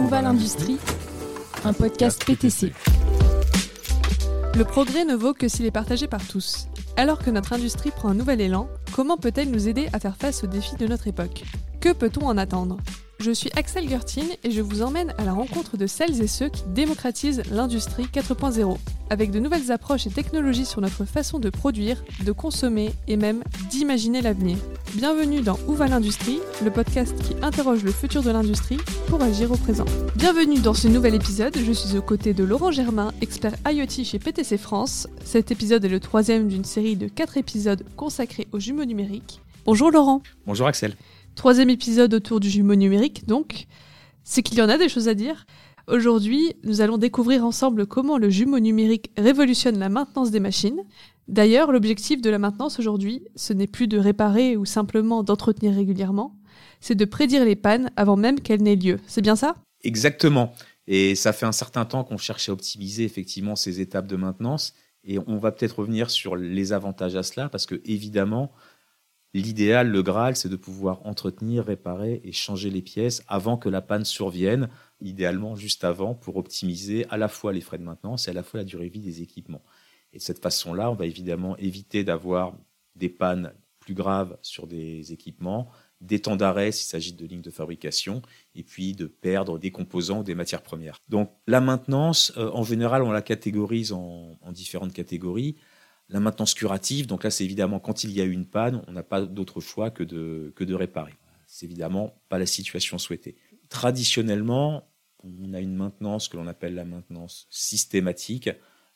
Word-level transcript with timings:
Où 0.00 0.08
va 0.08 0.22
l'industrie 0.22 0.78
Un 1.64 1.72
podcast 1.72 2.24
PTC. 2.24 2.72
Le 4.56 4.64
progrès 4.64 5.04
ne 5.04 5.14
vaut 5.14 5.34
que 5.34 5.46
s'il 5.46 5.66
est 5.66 5.70
partagé 5.70 6.08
par 6.08 6.26
tous. 6.26 6.66
Alors 6.96 7.20
que 7.20 7.30
notre 7.30 7.52
industrie 7.52 7.92
prend 7.92 8.08
un 8.08 8.14
nouvel 8.14 8.40
élan, 8.40 8.68
comment 8.92 9.16
peut-elle 9.16 9.50
nous 9.50 9.68
aider 9.68 9.88
à 9.92 10.00
faire 10.00 10.16
face 10.16 10.42
aux 10.42 10.48
défis 10.48 10.74
de 10.76 10.88
notre 10.88 11.06
époque? 11.06 11.44
Que 11.80 11.92
peut-on 11.92 12.26
en 12.26 12.36
attendre? 12.36 12.78
Je 13.20 13.30
suis 13.30 13.50
Axel 13.54 13.88
Gertin 13.88 14.26
et 14.42 14.50
je 14.50 14.60
vous 14.60 14.82
emmène 14.82 15.14
à 15.16 15.24
la 15.24 15.32
rencontre 15.32 15.76
de 15.76 15.86
celles 15.86 16.20
et 16.20 16.26
ceux 16.26 16.48
qui 16.48 16.64
démocratisent 16.66 17.42
l'industrie 17.52 18.06
4.0, 18.12 18.76
avec 19.10 19.30
de 19.30 19.38
nouvelles 19.38 19.70
approches 19.70 20.08
et 20.08 20.10
technologies 20.10 20.66
sur 20.66 20.80
notre 20.80 21.04
façon 21.04 21.38
de 21.38 21.50
produire, 21.50 22.02
de 22.24 22.32
consommer 22.32 22.92
et 23.06 23.16
même 23.16 23.44
d'imaginer 23.70 24.22
l'avenir. 24.22 24.58
Bienvenue 24.94 25.40
dans 25.40 25.58
Où 25.66 25.72
va 25.72 25.88
l'industrie, 25.88 26.38
le 26.62 26.70
podcast 26.70 27.20
qui 27.20 27.34
interroge 27.42 27.82
le 27.82 27.90
futur 27.90 28.22
de 28.22 28.30
l'industrie 28.30 28.76
pour 29.08 29.20
agir 29.20 29.50
au 29.50 29.56
présent. 29.56 29.86
Bienvenue 30.14 30.60
dans 30.60 30.72
ce 30.72 30.86
nouvel 30.86 31.16
épisode, 31.16 31.58
je 31.58 31.72
suis 31.72 31.98
aux 31.98 32.02
côtés 32.02 32.32
de 32.32 32.44
Laurent 32.44 32.70
Germain, 32.70 33.12
expert 33.20 33.54
IoT 33.66 34.04
chez 34.04 34.20
PTC 34.20 34.56
France. 34.56 35.08
Cet 35.24 35.50
épisode 35.50 35.84
est 35.84 35.88
le 35.88 35.98
troisième 35.98 36.46
d'une 36.46 36.62
série 36.62 36.94
de 36.94 37.08
quatre 37.08 37.36
épisodes 37.36 37.84
consacrés 37.96 38.46
aux 38.52 38.60
jumeaux 38.60 38.84
numériques. 38.84 39.40
Bonjour 39.66 39.90
Laurent. 39.90 40.22
Bonjour 40.46 40.68
Axel. 40.68 40.94
Troisième 41.34 41.70
épisode 41.70 42.14
autour 42.14 42.38
du 42.38 42.48
jumeau 42.48 42.76
numérique, 42.76 43.26
donc. 43.26 43.66
C'est 44.22 44.42
qu'il 44.42 44.58
y 44.58 44.62
en 44.62 44.68
a 44.68 44.78
des 44.78 44.88
choses 44.88 45.08
à 45.08 45.14
dire. 45.14 45.44
Aujourd'hui, 45.88 46.54
nous 46.62 46.80
allons 46.80 46.98
découvrir 46.98 47.44
ensemble 47.44 47.86
comment 47.86 48.16
le 48.16 48.30
jumeau 48.30 48.60
numérique 48.60 49.10
révolutionne 49.18 49.78
la 49.78 49.88
maintenance 49.88 50.30
des 50.30 50.40
machines. 50.40 50.82
D'ailleurs, 51.28 51.72
l'objectif 51.72 52.20
de 52.20 52.30
la 52.30 52.38
maintenance 52.38 52.78
aujourd'hui, 52.78 53.22
ce 53.34 53.52
n'est 53.52 53.66
plus 53.66 53.88
de 53.88 53.98
réparer 53.98 54.56
ou 54.56 54.64
simplement 54.64 55.22
d'entretenir 55.22 55.74
régulièrement, 55.74 56.36
c'est 56.80 56.94
de 56.94 57.04
prédire 57.04 57.44
les 57.44 57.56
pannes 57.56 57.90
avant 57.96 58.16
même 58.16 58.40
qu'elles 58.40 58.62
n'aient 58.62 58.76
lieu. 58.76 58.98
C'est 59.06 59.22
bien 59.22 59.36
ça? 59.36 59.54
Exactement. 59.82 60.52
Et 60.86 61.14
ça 61.14 61.32
fait 61.32 61.46
un 61.46 61.52
certain 61.52 61.84
temps 61.84 62.04
qu'on 62.04 62.18
cherche 62.18 62.48
à 62.48 62.52
optimiser 62.52 63.04
effectivement 63.04 63.56
ces 63.56 63.80
étapes 63.80 64.06
de 64.06 64.16
maintenance. 64.16 64.74
Et 65.02 65.18
on 65.26 65.38
va 65.38 65.50
peut-être 65.52 65.78
revenir 65.78 66.10
sur 66.10 66.36
les 66.36 66.72
avantages 66.72 67.16
à 67.16 67.22
cela, 67.22 67.48
parce 67.48 67.66
que 67.66 67.80
évidemment, 67.84 68.52
L'idéal, 69.34 69.90
le 69.90 70.00
Graal, 70.00 70.36
c'est 70.36 70.48
de 70.48 70.54
pouvoir 70.54 71.04
entretenir, 71.04 71.64
réparer 71.64 72.20
et 72.22 72.30
changer 72.30 72.70
les 72.70 72.82
pièces 72.82 73.24
avant 73.26 73.56
que 73.56 73.68
la 73.68 73.82
panne 73.82 74.04
survienne, 74.04 74.68
idéalement 75.00 75.56
juste 75.56 75.82
avant, 75.82 76.14
pour 76.14 76.36
optimiser 76.36 77.04
à 77.10 77.16
la 77.16 77.26
fois 77.26 77.52
les 77.52 77.60
frais 77.60 77.78
de 77.78 77.82
maintenance 77.82 78.28
et 78.28 78.30
à 78.30 78.34
la 78.34 78.44
fois 78.44 78.58
la 78.60 78.64
durée 78.64 78.86
de 78.86 78.92
vie 78.92 79.00
des 79.00 79.22
équipements. 79.22 79.64
Et 80.14 80.18
de 80.18 80.22
cette 80.22 80.40
façon-là, 80.40 80.90
on 80.90 80.94
va 80.94 81.06
évidemment 81.06 81.56
éviter 81.58 82.04
d'avoir 82.04 82.56
des 82.94 83.08
pannes 83.08 83.52
plus 83.80 83.94
graves 83.94 84.38
sur 84.40 84.66
des 84.66 85.12
équipements, 85.12 85.68
des 86.00 86.20
temps 86.20 86.36
d'arrêt 86.36 86.72
s'il 86.72 86.86
s'agit 86.86 87.12
de 87.12 87.26
lignes 87.26 87.42
de 87.42 87.50
fabrication, 87.50 88.22
et 88.54 88.62
puis 88.62 88.92
de 88.92 89.06
perdre 89.06 89.58
des 89.58 89.70
composants 89.70 90.20
ou 90.20 90.22
des 90.22 90.34
matières 90.34 90.62
premières. 90.62 90.98
Donc 91.08 91.32
la 91.46 91.60
maintenance, 91.60 92.32
euh, 92.36 92.50
en 92.52 92.62
général, 92.62 93.02
on 93.02 93.10
la 93.10 93.22
catégorise 93.22 93.92
en 93.92 94.38
différentes 94.52 94.92
catégories. 94.92 95.56
La 96.08 96.20
maintenance 96.20 96.54
curative, 96.54 97.06
donc 97.06 97.24
là, 97.24 97.30
c'est 97.30 97.44
évidemment 97.44 97.80
quand 97.80 98.04
il 98.04 98.12
y 98.12 98.20
a 98.20 98.24
une 98.24 98.46
panne, 98.46 98.82
on 98.86 98.92
n'a 98.92 99.02
pas 99.02 99.22
d'autre 99.22 99.60
choix 99.60 99.90
que 99.90 100.04
de, 100.04 100.52
que 100.54 100.62
de 100.62 100.74
réparer. 100.74 101.14
C'est 101.46 101.66
évidemment 101.66 102.14
pas 102.28 102.38
la 102.38 102.46
situation 102.46 102.98
souhaitée. 102.98 103.36
Traditionnellement, 103.68 104.88
on 105.24 105.54
a 105.54 105.60
une 105.60 105.74
maintenance 105.74 106.28
que 106.28 106.36
l'on 106.36 106.46
appelle 106.46 106.74
la 106.74 106.84
maintenance 106.84 107.46
systématique, 107.50 108.50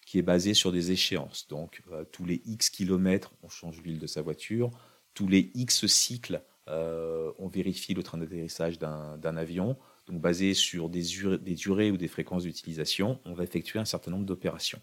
qui 0.08 0.18
est 0.18 0.22
basée 0.22 0.54
sur 0.54 0.72
des 0.72 0.90
échéances. 0.90 1.46
Donc, 1.48 1.82
euh, 1.92 2.02
tous 2.10 2.24
les 2.24 2.40
X 2.46 2.70
kilomètres, 2.70 3.30
on 3.42 3.50
change 3.50 3.82
l'huile 3.82 3.98
de 3.98 4.06
sa 4.06 4.22
voiture. 4.22 4.70
Tous 5.12 5.28
les 5.28 5.50
X 5.54 5.84
cycles, 5.84 6.42
euh, 6.66 7.30
on 7.38 7.46
vérifie 7.46 7.92
le 7.92 8.02
train 8.02 8.16
d'atterrissage 8.16 8.78
d'un 8.78 9.36
avion. 9.36 9.76
Donc, 10.06 10.22
basé 10.22 10.54
sur 10.54 10.88
des, 10.88 11.02
durées 11.02 11.90
ou 11.90 11.98
des 11.98 12.08
fréquences 12.08 12.44
d'utilisation, 12.44 13.20
on 13.26 13.34
va 13.34 13.44
effectuer 13.44 13.80
un 13.80 13.84
certain 13.84 14.10
nombre 14.10 14.24
d'opérations 14.24 14.80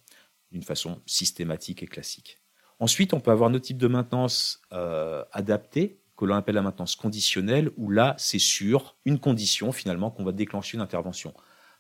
d'une 0.52 0.62
façon 0.62 1.02
systématique 1.08 1.82
et 1.82 1.88
classique. 1.88 2.38
Ensuite, 2.78 3.12
on 3.12 3.20
peut 3.20 3.32
avoir 3.32 3.50
notre 3.50 3.66
type 3.66 3.80
de 3.80 3.88
maintenance 3.88 4.62
euh, 4.74 5.26
adaptée, 5.32 6.02
que 6.16 6.26
l'on 6.26 6.36
appelle 6.36 6.54
la 6.54 6.62
maintenance 6.62 6.96
conditionnelle, 6.96 7.72
où 7.78 7.90
là, 7.90 8.14
c'est 8.20 8.38
sur 8.38 8.96
une 9.06 9.18
condition 9.18 9.72
finalement 9.72 10.12
qu'on 10.12 10.24
va 10.24 10.34
déclencher 10.34 10.78
une 10.78 10.82
intervention. 10.82 11.34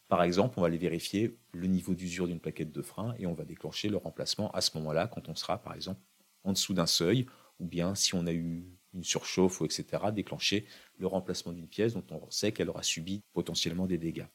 Par 0.07 0.21
exemple, 0.23 0.55
on 0.57 0.61
va 0.61 0.67
aller 0.67 0.77
vérifier 0.77 1.37
le 1.51 1.67
niveau 1.67 1.95
d'usure 1.95 2.27
d'une 2.27 2.39
plaquette 2.39 2.71
de 2.71 2.81
frein 2.81 3.15
et 3.17 3.25
on 3.25 3.33
va 3.33 3.43
déclencher 3.43 3.89
le 3.89 3.97
remplacement 3.97 4.51
à 4.51 4.61
ce 4.61 4.77
moment-là, 4.77 5.07
quand 5.07 5.29
on 5.29 5.35
sera 5.35 5.57
par 5.61 5.73
exemple 5.73 6.01
en 6.43 6.53
dessous 6.53 6.73
d'un 6.73 6.85
seuil, 6.85 7.25
ou 7.59 7.65
bien 7.65 7.95
si 7.95 8.13
on 8.13 8.27
a 8.27 8.33
eu 8.33 8.65
une 8.93 9.03
surchauffe, 9.03 9.61
ou 9.61 9.65
etc., 9.65 9.85
déclencher 10.13 10.65
le 10.97 11.07
remplacement 11.07 11.51
d'une 11.51 11.67
pièce 11.67 11.93
dont 11.93 12.05
on 12.11 12.29
sait 12.29 12.51
qu'elle 12.51 12.69
aura 12.69 12.83
subi 12.83 13.23
potentiellement 13.33 13.87
des 13.87 13.97
dégâts. 13.97 14.27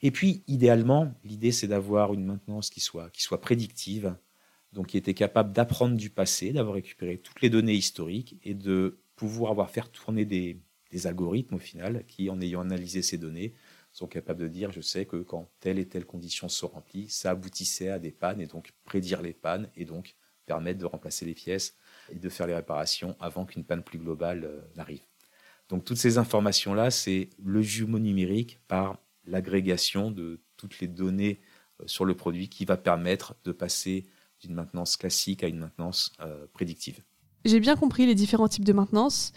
Et 0.00 0.10
puis, 0.10 0.44
idéalement, 0.46 1.12
l'idée, 1.24 1.52
c'est 1.52 1.66
d'avoir 1.66 2.14
une 2.14 2.24
maintenance 2.24 2.70
qui 2.70 2.80
soit, 2.80 3.10
prédictive, 3.40 4.16
donc 4.72 4.88
qui 4.88 4.96
était 4.96 5.14
capable 5.14 5.52
d'apprendre 5.52 5.96
du 5.96 6.08
passé, 6.08 6.52
d'avoir 6.52 6.74
récupéré 6.74 7.18
toutes 7.18 7.40
les 7.40 7.50
données 7.50 7.74
historiques 7.74 8.38
et 8.42 8.54
de 8.54 9.00
pouvoir 9.16 9.50
avoir 9.50 9.70
faire 9.70 9.90
tourner 9.90 10.24
des 10.24 10.62
algorithmes 11.04 11.56
au 11.56 11.58
final 11.58 12.04
qui, 12.06 12.30
en 12.30 12.40
ayant 12.40 12.60
analysé 12.60 13.02
ces 13.02 13.18
données, 13.18 13.54
sont 13.98 14.06
capables 14.06 14.40
de 14.40 14.48
dire, 14.48 14.70
je 14.70 14.80
sais 14.80 15.06
que 15.06 15.16
quand 15.16 15.50
telle 15.58 15.78
et 15.78 15.88
telle 15.88 16.04
condition 16.04 16.48
sont 16.48 16.68
remplies, 16.68 17.08
ça 17.08 17.30
aboutissait 17.30 17.88
à 17.88 17.98
des 17.98 18.12
pannes 18.12 18.40
et 18.40 18.46
donc 18.46 18.72
prédire 18.84 19.22
les 19.22 19.32
pannes 19.32 19.68
et 19.74 19.84
donc 19.84 20.14
permettre 20.46 20.78
de 20.78 20.86
remplacer 20.86 21.26
les 21.26 21.34
pièces 21.34 21.74
et 22.10 22.18
de 22.18 22.28
faire 22.28 22.46
les 22.46 22.54
réparations 22.54 23.16
avant 23.18 23.44
qu'une 23.44 23.64
panne 23.64 23.82
plus 23.82 23.98
globale 23.98 24.44
euh, 24.44 24.60
n'arrive. 24.76 25.02
Donc 25.68 25.84
toutes 25.84 25.96
ces 25.96 26.16
informations-là, 26.16 26.92
c'est 26.92 27.28
le 27.42 27.60
jumeau 27.60 27.98
numérique 27.98 28.60
par 28.68 28.98
l'agrégation 29.26 30.12
de 30.12 30.40
toutes 30.56 30.78
les 30.78 30.86
données 30.86 31.40
euh, 31.80 31.84
sur 31.86 32.04
le 32.04 32.14
produit 32.14 32.48
qui 32.48 32.64
va 32.64 32.76
permettre 32.76 33.34
de 33.42 33.50
passer 33.50 34.06
d'une 34.40 34.54
maintenance 34.54 34.96
classique 34.96 35.42
à 35.42 35.48
une 35.48 35.58
maintenance 35.58 36.12
euh, 36.20 36.46
prédictive. 36.52 37.02
J'ai 37.44 37.58
bien 37.58 37.74
compris 37.74 38.06
les 38.06 38.14
différents 38.14 38.48
types 38.48 38.64
de 38.64 38.72
maintenance. 38.72 39.32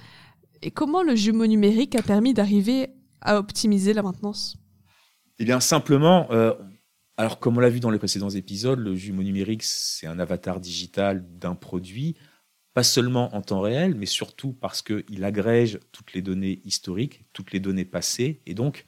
Et 0.62 0.70
comment 0.70 1.02
le 1.02 1.16
jumeau 1.16 1.48
numérique 1.48 1.96
a 1.96 2.04
permis 2.04 2.36
d'arriver 2.36 2.92
à 3.22 3.38
optimiser 3.38 3.94
la 3.94 4.02
maintenance. 4.02 4.58
Eh 5.40 5.46
bien, 5.46 5.59
simplement, 5.59 6.32
euh, 6.32 6.54
alors 7.18 7.40
comme 7.40 7.58
on 7.58 7.59
l'a 7.59 7.70
vu 7.70 7.80
dans 7.80 7.90
les 7.90 8.00
précédents 8.00 8.30
épisodes, 8.30 8.80
le 8.80 8.96
jumeau 8.96 9.24
numérique, 9.24 9.64
c'est 9.64 10.08
un 10.08 10.20
avatar 10.20 10.59
digital 10.59 11.26
d'un 11.38 11.56
produit, 11.56 12.16
pas 12.74 12.84
seulement 12.84 13.36
en 13.36 13.42
temps 13.42 13.62
réel, 13.62 13.96
mais 13.96 14.06
surtout 14.06 14.54
parce 14.54 14.82
qu'il 14.82 15.24
agrège 15.24 15.80
toutes 15.92 16.14
les 16.14 16.22
données 16.22 16.62
historiques, 16.64 17.26
toutes 17.34 17.52
les 17.52 17.59
données 17.59 17.86
passées, 17.86 18.42
et 18.46 18.54
donc 18.54 18.86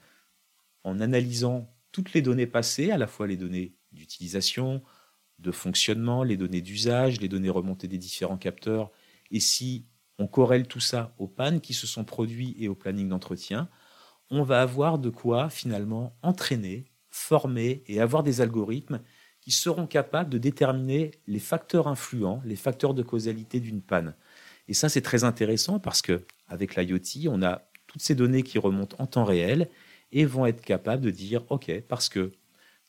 en 0.84 1.00
analysant 1.00 1.74
toutes 1.92 2.12
les 2.12 2.22
données 2.22 2.46
passées, 2.46 2.90
à 2.90 2.98
la 2.98 3.06
fois 3.06 3.26
les 3.26 3.36
données 3.36 3.74
d'utilisation, 3.92 4.82
de 5.38 5.50
fonctionnement, 5.50 6.22
les 6.22 6.36
données 6.36 6.62
d'usage, 6.62 7.20
les 7.20 7.28
données 7.28 7.50
remontées 7.50 7.88
des 7.88 7.98
différents 7.98 8.38
capteurs, 8.38 8.90
et 9.30 9.40
si 9.40 9.86
on 10.18 10.26
corrèle 10.26 10.66
tout 10.66 10.80
ça 10.80 11.14
aux 11.18 11.28
pannes 11.28 11.60
qui 11.60 11.74
se 11.74 11.86
sont 11.86 12.04
produits 12.04 12.56
et 12.58 12.68
au 12.68 12.74
planning 12.74 13.08
d'entretien, 13.08 13.68
on 14.34 14.42
va 14.42 14.62
avoir 14.62 14.98
de 14.98 15.10
quoi 15.10 15.48
finalement 15.48 16.16
entraîner, 16.22 16.84
former 17.10 17.82
et 17.86 18.00
avoir 18.00 18.22
des 18.22 18.40
algorithmes 18.40 19.00
qui 19.40 19.50
seront 19.50 19.86
capables 19.86 20.30
de 20.30 20.38
déterminer 20.38 21.12
les 21.26 21.38
facteurs 21.38 21.86
influents, 21.86 22.42
les 22.44 22.56
facteurs 22.56 22.94
de 22.94 23.02
causalité 23.02 23.60
d'une 23.60 23.82
panne. 23.82 24.14
Et 24.68 24.74
ça, 24.74 24.88
c'est 24.88 25.02
très 25.02 25.24
intéressant 25.24 25.78
parce 25.78 26.02
que 26.02 26.24
avec 26.48 26.76
l'IoT, 26.76 27.30
on 27.30 27.42
a 27.42 27.62
toutes 27.86 28.02
ces 28.02 28.14
données 28.14 28.42
qui 28.42 28.58
remontent 28.58 28.96
en 28.98 29.06
temps 29.06 29.24
réel 29.24 29.68
et 30.12 30.24
vont 30.24 30.46
être 30.46 30.62
capables 30.62 31.02
de 31.02 31.10
dire, 31.10 31.44
OK, 31.50 31.70
parce 31.88 32.08
que 32.08 32.32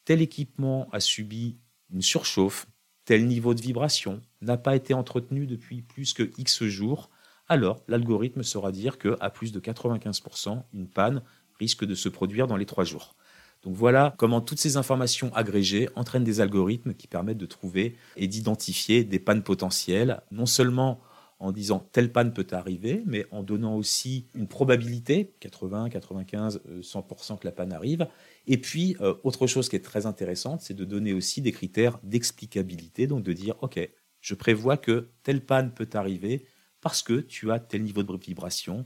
tel 0.05 0.21
équipement 0.21 0.89
a 0.91 0.99
subi 0.99 1.57
une 1.91 2.01
surchauffe, 2.01 2.67
tel 3.03 3.27
niveau 3.27 3.53
de 3.53 3.61
vibration 3.61 4.21
n'a 4.41 4.57
pas 4.57 4.75
été 4.75 4.93
entretenu 4.93 5.45
depuis 5.45 5.81
plus 5.81 6.13
que 6.13 6.31
X 6.37 6.63
jours, 6.63 7.09
alors 7.47 7.81
l'algorithme 7.87 8.43
saura 8.43 8.71
dire 8.71 8.97
qu'à 8.97 9.29
plus 9.29 9.51
de 9.51 9.59
95%, 9.59 10.63
une 10.73 10.87
panne 10.87 11.21
risque 11.59 11.85
de 11.85 11.95
se 11.95 12.09
produire 12.09 12.47
dans 12.47 12.57
les 12.57 12.65
trois 12.65 12.83
jours. 12.83 13.15
Donc 13.63 13.75
voilà 13.75 14.13
comment 14.17 14.41
toutes 14.41 14.59
ces 14.59 14.77
informations 14.77 15.33
agrégées 15.33 15.89
entraînent 15.95 16.23
des 16.23 16.39
algorithmes 16.39 16.93
qui 16.93 17.07
permettent 17.07 17.37
de 17.37 17.45
trouver 17.45 17.95
et 18.15 18.27
d'identifier 18.27 19.03
des 19.03 19.19
pannes 19.19 19.43
potentielles, 19.43 20.21
non 20.31 20.45
seulement 20.45 21.01
en 21.39 21.51
disant 21.51 21.79
telle 21.91 22.11
panne 22.11 22.33
peut 22.33 22.47
arriver, 22.51 23.03
mais 23.05 23.25
en 23.31 23.43
donnant 23.43 23.75
aussi 23.75 24.27
une 24.35 24.47
probabilité, 24.47 25.33
80, 25.39 25.89
95, 25.89 26.61
100% 26.81 27.39
que 27.39 27.45
la 27.45 27.51
panne 27.51 27.73
arrive. 27.73 28.07
Et 28.47 28.57
puis, 28.57 28.95
euh, 29.01 29.15
autre 29.23 29.47
chose 29.47 29.67
qui 29.67 29.75
est 29.75 29.83
très 29.83 30.05
intéressante, 30.05 30.61
c'est 30.61 30.73
de 30.73 30.85
donner 30.85 31.13
aussi 31.13 31.41
des 31.41 31.51
critères 31.51 31.99
d'explicabilité, 32.03 33.07
donc 33.07 33.23
de 33.23 33.33
dire, 33.33 33.55
OK, 33.61 33.79
je 34.21 34.35
prévois 34.35 34.77
que 34.77 35.09
telle 35.23 35.45
panne 35.45 35.73
peut 35.73 35.89
arriver 35.93 36.45
parce 36.85 37.01
que 37.01 37.19
tu 37.19 37.51
as 37.51 37.57
tel 37.57 37.81
niveau 37.81 38.03
de 38.03 38.15
vibration, 38.15 38.85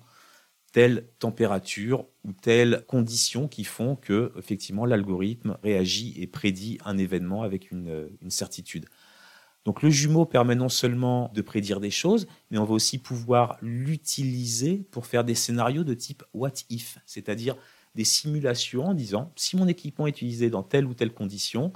telle 0.71 1.09
température 1.19 2.05
ou 2.23 2.31
telle 2.31 2.85
condition 2.87 3.49
qui 3.49 3.65
font 3.65 3.97
que, 3.97 4.31
effectivement, 4.37 4.85
l'algorithme 4.85 5.57
réagit 5.63 6.13
et 6.15 6.25
prédit 6.25 6.77
un 6.85 6.97
événement 6.97 7.43
avec 7.43 7.71
une 7.71 8.09
certitude. 8.29 8.85
Donc 9.65 9.81
le 9.81 9.89
jumeau 9.89 10.25
permet 10.25 10.55
non 10.55 10.69
seulement 10.69 11.29
de 11.33 11.41
prédire 11.41 11.81
des 11.81 11.91
choses, 11.91 12.25
mais 12.51 12.57
on 12.57 12.63
va 12.63 12.73
aussi 12.73 12.99
pouvoir 12.99 13.57
l'utiliser 13.61 14.87
pour 14.91 15.05
faire 15.05 15.25
des 15.25 15.35
scénarios 15.35 15.83
de 15.83 15.93
type 15.93 16.23
what 16.33 16.53
if, 16.69 16.99
c'est-à-dire 17.05 17.57
des 17.95 18.05
simulations 18.05 18.85
en 18.85 18.93
disant 18.93 19.33
si 19.35 19.57
mon 19.57 19.67
équipement 19.67 20.07
est 20.07 20.11
utilisé 20.11 20.49
dans 20.49 20.63
telle 20.63 20.85
ou 20.85 20.93
telle 20.93 21.11
condition, 21.11 21.73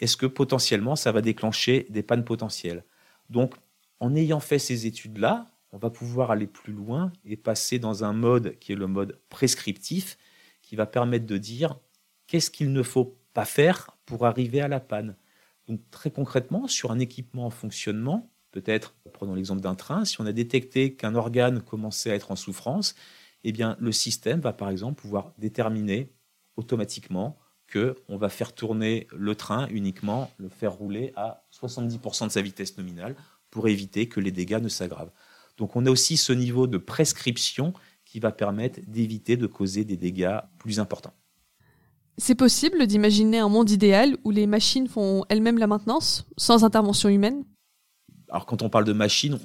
est-ce 0.00 0.18
que 0.18 0.26
potentiellement 0.26 0.96
ça 0.96 1.12
va 1.12 1.22
déclencher 1.22 1.86
des 1.88 2.02
pannes 2.02 2.26
potentielles? 2.26 2.84
Donc, 3.30 3.54
en 4.00 4.14
ayant 4.14 4.40
fait 4.40 4.58
ces 4.58 4.84
études-là, 4.84 5.51
on 5.72 5.78
va 5.78 5.90
pouvoir 5.90 6.30
aller 6.30 6.46
plus 6.46 6.72
loin 6.72 7.10
et 7.24 7.36
passer 7.36 7.78
dans 7.78 8.04
un 8.04 8.12
mode 8.12 8.58
qui 8.58 8.72
est 8.72 8.76
le 8.76 8.86
mode 8.86 9.18
prescriptif, 9.30 10.18
qui 10.60 10.76
va 10.76 10.86
permettre 10.86 11.26
de 11.26 11.38
dire 11.38 11.78
qu'est-ce 12.26 12.50
qu'il 12.50 12.72
ne 12.72 12.82
faut 12.82 13.18
pas 13.32 13.46
faire 13.46 13.96
pour 14.04 14.26
arriver 14.26 14.60
à 14.60 14.68
la 14.68 14.80
panne. 14.80 15.16
Donc 15.66 15.80
très 15.90 16.10
concrètement, 16.10 16.68
sur 16.68 16.90
un 16.92 16.98
équipement 16.98 17.46
en 17.46 17.50
fonctionnement, 17.50 18.30
peut-être, 18.50 18.94
prenons 19.12 19.34
l'exemple 19.34 19.62
d'un 19.62 19.74
train, 19.74 20.04
si 20.04 20.20
on 20.20 20.26
a 20.26 20.32
détecté 20.32 20.94
qu'un 20.94 21.14
organe 21.14 21.62
commençait 21.62 22.10
à 22.10 22.14
être 22.14 22.30
en 22.30 22.36
souffrance, 22.36 22.94
eh 23.44 23.52
bien 23.52 23.76
le 23.80 23.92
système 23.92 24.40
va 24.40 24.52
par 24.52 24.68
exemple 24.68 25.00
pouvoir 25.00 25.32
déterminer 25.38 26.12
automatiquement 26.56 27.38
que 27.66 27.96
on 28.08 28.18
va 28.18 28.28
faire 28.28 28.54
tourner 28.54 29.08
le 29.16 29.34
train 29.34 29.66
uniquement, 29.68 30.30
le 30.36 30.50
faire 30.50 30.72
rouler 30.72 31.12
à 31.16 31.46
70% 31.52 32.26
de 32.26 32.30
sa 32.30 32.42
vitesse 32.42 32.76
nominale 32.76 33.16
pour 33.50 33.68
éviter 33.68 34.08
que 34.08 34.20
les 34.20 34.30
dégâts 34.30 34.60
ne 34.60 34.68
s'aggravent. 34.68 35.12
Donc 35.56 35.76
on 35.76 35.86
a 35.86 35.90
aussi 35.90 36.16
ce 36.16 36.32
niveau 36.32 36.66
de 36.66 36.78
prescription 36.78 37.72
qui 38.04 38.20
va 38.20 38.32
permettre 38.32 38.80
d'éviter 38.86 39.36
de 39.36 39.46
causer 39.46 39.84
des 39.84 39.96
dégâts 39.96 40.38
plus 40.58 40.80
importants. 40.80 41.14
C'est 42.18 42.34
possible 42.34 42.86
d'imaginer 42.86 43.38
un 43.38 43.48
monde 43.48 43.70
idéal 43.70 44.18
où 44.24 44.30
les 44.30 44.46
machines 44.46 44.86
font 44.86 45.24
elles-mêmes 45.28 45.58
la 45.58 45.66
maintenance, 45.66 46.26
sans 46.36 46.62
intervention 46.64 47.08
humaine? 47.08 47.44
Alors 48.28 48.44
quand 48.44 48.62
on 48.62 48.68
parle 48.68 48.84
de 48.84 48.92
machines, 48.92 49.38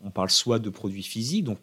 on 0.00 0.10
parle 0.10 0.30
soit 0.30 0.58
de 0.58 0.70
produits 0.70 1.02
physiques, 1.02 1.44
donc 1.44 1.58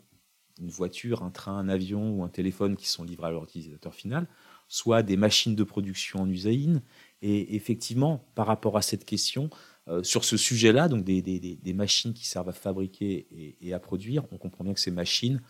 une 0.59 0.69
voiture, 0.69 1.23
un 1.23 1.29
train, 1.29 1.57
un 1.57 1.69
avion 1.69 2.11
ou 2.11 2.23
un 2.23 2.29
téléphone 2.29 2.75
qui 2.75 2.89
sont 2.89 3.03
livrés 3.03 3.27
à 3.27 3.31
leur 3.31 3.43
utilisateur 3.43 3.93
final, 3.93 4.27
soit 4.67 5.03
des 5.03 5.15
machines 5.17 5.55
de 5.55 5.63
production 5.63 6.21
en 6.21 6.29
usine. 6.29 6.81
Et 7.21 7.55
effectivement, 7.55 8.25
par 8.35 8.47
rapport 8.47 8.77
à 8.77 8.81
cette 8.81 9.05
question, 9.05 9.49
euh, 9.89 10.03
sur 10.03 10.23
ce 10.23 10.37
sujet-là, 10.37 10.87
donc 10.87 11.03
des, 11.03 11.73
machines 11.73 12.13
qui 12.13 12.27
servent 12.27 12.49
à 12.49 12.53
fabriquer 12.53 13.57
et, 13.59 13.73
à 13.73 13.79
produire, 13.79 14.23
on 14.31 14.37
comprend 14.37 14.63
bien 14.63 14.73
que 14.73 14.79
ces 14.79 14.91
machines, 14.91 15.41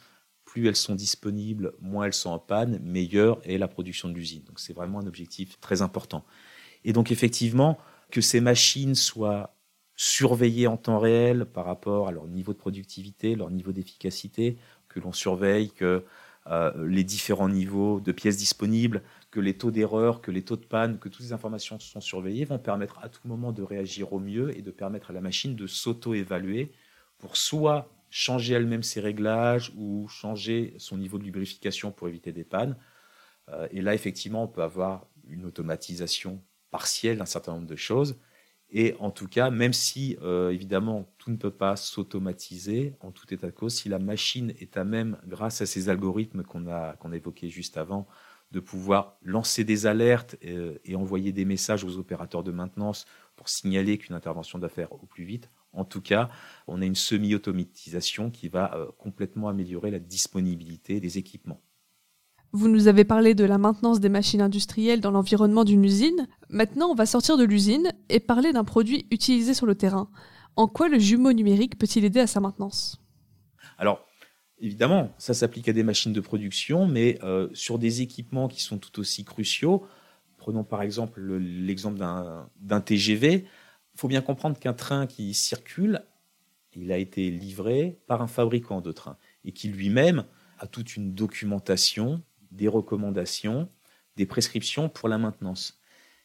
plus 0.46 0.68
elles 0.68 0.76
sont 0.76 0.96
disponibles, 0.96 1.74
moins 1.82 2.06
elles 2.06 2.14
sont 2.14 2.30
en 2.30 2.40
panne, 2.40 2.80
meilleure 2.80 3.42
est 3.44 3.58
la 3.58 3.68
production 3.68 4.08
de 4.08 4.14
l'usine. 4.14 4.44
Donc 4.46 4.60
c'est 4.60 4.74
vraiment 4.74 5.00
un 5.00 5.08
objectif 5.08 5.60
très 5.60 5.82
important. 5.82 6.24
Et 6.86 6.94
donc 6.94 7.12
effectivement, 7.12 7.78
que 8.12 8.22
ces 8.22 8.40
machines 8.40 8.96
soient 8.96 9.56
surveillées 9.96 10.68
en 10.68 10.78
temps 10.78 11.00
réel 11.00 11.46
par 11.46 11.66
rapport 11.66 12.08
à 12.08 12.12
leur 12.12 12.28
niveau 12.28 12.54
de 12.54 12.58
productivité, 12.58 13.36
leur 13.36 13.52
niveau 13.52 13.74
d'efficacité, 13.74 14.58
que 14.88 15.02
l'on 15.02 15.12
surveille, 15.12 15.72
que 15.72 16.06
euh, 16.48 16.72
les 16.88 17.04
différents 17.04 17.50
niveaux 17.50 18.00
de 18.00 18.14
pièces 18.14 18.38
disponibles, 18.38 19.04
que 19.32 19.40
les 19.40 19.58
taux 19.58 19.72
d'erreur, 19.72 20.22
que 20.22 20.32
les 20.32 20.44
taux 20.44 20.56
de 20.56 20.66
panne, 20.66 21.00
que 21.00 21.10
toutes 21.10 21.22
ces 21.22 21.34
informations 21.34 21.80
sont 21.80 22.02
surveillées, 22.02 22.46
vont 22.46 22.60
permettre 22.60 23.00
à 23.04 23.10
tout 23.10 23.28
moment 23.28 23.52
de 23.52 23.62
réagir 23.62 24.14
au 24.14 24.20
mieux 24.20 24.58
et 24.58 24.62
de 24.62 24.72
permettre 24.72 25.12
à 25.12 25.14
la 25.14 25.22
machine 25.22 25.56
de 25.56 25.68
s'auto-évaluer 25.68 26.72
pour 27.20 27.38
soit 27.38 27.92
changer 28.10 28.56
elle-même 28.56 28.82
ses 28.82 29.02
réglages 29.02 29.72
ou 29.78 30.08
changer 30.08 30.74
son 30.78 30.98
niveau 30.98 31.20
de 31.20 31.24
lubrification 31.24 31.92
pour 31.92 32.08
éviter 32.08 32.32
des 32.32 32.44
pannes. 32.44 32.76
Euh, 33.50 33.68
et 33.72 33.82
là, 33.82 33.94
effectivement, 33.94 34.44
on 34.44 34.48
peut 34.48 34.64
avoir 34.64 35.08
une 35.28 35.46
automatisation 35.46 36.42
partielle 36.72 37.18
d'un 37.20 37.26
certain 37.26 37.54
nombre 37.54 37.68
de 37.68 37.76
choses. 37.76 38.20
Et 38.72 38.96
en 39.00 39.10
tout 39.10 39.28
cas, 39.28 39.50
même 39.50 39.74
si 39.74 40.16
euh, 40.22 40.52
évidemment 40.52 41.12
tout 41.18 41.32
ne 41.32 41.38
peut 41.38 41.52
pas 41.52 41.76
s'automatiser, 41.76 42.96
en 43.00 43.12
tout 43.12 43.32
état 43.34 43.48
de 43.48 43.52
cause, 43.52 43.74
si 43.74 43.90
la 43.90 43.98
machine 43.98 44.54
est 44.60 44.78
à 44.78 44.84
même, 44.84 45.18
grâce 45.26 45.62
à 45.62 45.66
ces 45.66 45.90
algorithmes 45.90 46.44
qu'on 46.44 46.68
a, 46.68 46.96
qu'on 46.98 47.12
a 47.12 47.16
évoqués 47.16 47.50
juste 47.50 47.78
avant, 47.78 48.08
de 48.52 48.60
pouvoir 48.60 49.18
lancer 49.22 49.64
des 49.64 49.86
alertes 49.86 50.36
euh, 50.46 50.78
et, 50.84 50.96
envoyer 50.96 51.32
des 51.32 51.46
messages 51.46 51.84
aux 51.84 51.98
opérateurs 51.98 52.44
de 52.44 52.52
maintenance 52.52 53.06
pour 53.36 53.50
signaler 53.50 53.98
qu'une 53.98 54.16
intervention 54.16 54.60
doit 54.60 54.70
faire 54.70 54.92
au 54.92 55.06
plus 55.06 55.24
vite, 55.24 55.50
en 55.72 55.86
tout 55.86 56.02
cas, 56.02 56.30
on 56.68 56.82
a 56.82 56.86
une 56.86 56.96
semi-automatisation 56.96 58.32
qui 58.32 58.50
va 58.50 58.76
euh, 58.76 58.88
complètement 58.98 59.50
améliorer 59.50 59.92
la 59.92 60.00
disponibilité 60.00 61.00
des 61.00 61.18
équipements. 61.18 61.62
Vous 62.52 62.68
nous 62.68 62.88
avez 62.88 63.04
parlé 63.04 63.36
de 63.36 63.44
la 63.44 63.60
maintenance 63.60 64.00
des 64.00 64.10
machines 64.10 64.42
industrielles 64.42 65.02
dans 65.02 65.12
l'environnement 65.12 65.64
d'une 65.64 65.86
usine. 65.86 66.28
Maintenant, 66.50 66.90
on 66.90 66.96
va 66.96 67.06
sortir 67.06 67.38
de 67.38 67.44
l'usine 67.44 67.92
et 68.10 68.20
parler 68.20 68.52
d'un 68.52 68.64
produit 68.64 69.06
utilisé 69.12 69.54
sur 69.54 69.68
le 69.68 69.76
terrain. 69.76 70.10
En 70.56 70.68
quoi 70.68 70.90
le 70.90 70.98
jumeau 70.98 71.32
numérique 71.32 71.78
peut-il 71.78 72.06
aider 72.06 72.20
à 72.20 72.28
sa 72.28 72.40
maintenance? 72.40 73.00
Alors, 73.78 74.09
évidemment, 74.60 75.14
ça 75.18 75.34
s'applique 75.34 75.70
à 75.70 75.74
des 75.74 75.84
machines 75.84 76.14
de 76.14 76.22
production, 76.22 76.88
mais 76.88 77.20
euh, 77.24 77.50
sur 77.54 77.80
des 77.80 78.02
équipements 78.02 78.48
qui 78.48 78.62
sont 78.62 78.78
tout 78.78 79.00
aussi 79.00 79.24
cruciaux. 79.24 79.86
Prenons 80.38 80.64
par 80.64 80.82
exemple 80.82 81.22
l'exemple 81.22 82.00
d'un 82.00 82.82
TGV. 82.82 83.46
Il 83.94 84.00
faut 84.00 84.08
bien 84.08 84.22
comprendre 84.22 84.58
qu'un 84.58 84.74
train 84.74 85.08
qui 85.08 85.34
circule, 85.34 86.02
il 86.74 86.92
a 86.92 86.98
été 86.98 87.30
livré 87.30 88.00
par 88.08 88.22
un 88.22 88.28
fabricant 88.28 88.82
de 88.82 88.92
train 88.92 89.18
et 89.44 89.52
qui 89.52 89.68
lui-même 89.68 90.24
a 90.60 90.68
toute 90.68 90.96
une 90.96 91.14
documentation 91.14 92.22
des 92.52 92.68
recommandations, 92.68 93.70
des 94.16 94.26
prescriptions 94.26 94.90
pour 94.90 95.10
la 95.10 95.18
maintenance. 95.18 95.80